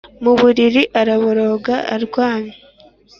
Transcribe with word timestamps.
mu 0.23 0.33
buriri 0.39 0.83
araboroga 1.01 1.75
aryamye, 1.93 2.55